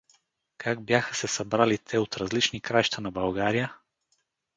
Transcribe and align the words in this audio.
Как 0.57 0.81
бяха 0.85 1.15
се 1.15 1.27
събрали 1.27 1.77
те 1.77 1.97
от 1.99 2.17
различни 2.17 2.61
краища 2.61 3.01
на 3.01 3.11
България? 3.11 3.73